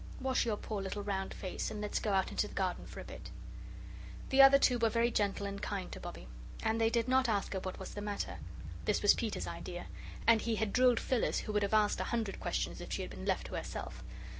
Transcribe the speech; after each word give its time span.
Wash 0.19 0.47
your 0.47 0.57
poor 0.57 0.81
little 0.81 1.03
round 1.03 1.31
face, 1.31 1.69
and 1.69 1.79
let's 1.79 1.99
go 1.99 2.11
out 2.11 2.31
into 2.31 2.47
the 2.47 2.55
garden 2.55 2.87
for 2.87 2.99
a 2.99 3.03
bit." 3.03 3.29
The 4.29 4.41
other 4.41 4.57
two 4.57 4.79
were 4.79 4.89
very 4.89 5.11
gentle 5.11 5.45
and 5.45 5.61
kind 5.61 5.91
to 5.91 5.99
Bobbie. 5.99 6.27
And 6.63 6.81
they 6.81 6.89
did 6.89 7.07
not 7.07 7.29
ask 7.29 7.53
her 7.53 7.59
what 7.59 7.77
was 7.77 7.93
the 7.93 8.01
matter. 8.01 8.39
This 8.85 9.03
was 9.03 9.13
Peter's 9.13 9.45
idea, 9.45 9.85
and 10.25 10.41
he 10.41 10.55
had 10.55 10.73
drilled 10.73 10.99
Phyllis, 10.99 11.41
who 11.41 11.53
would 11.53 11.61
have 11.61 11.75
asked 11.75 11.99
a 11.99 12.05
hundred 12.05 12.39
questions 12.39 12.81
if 12.81 12.91
she 12.91 13.03
had 13.03 13.11
been 13.11 13.27
left 13.27 13.45
to 13.45 13.53
herself. 13.53 14.03